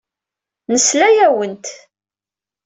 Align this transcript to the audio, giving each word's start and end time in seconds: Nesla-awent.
Nesla-awent. 0.73 1.65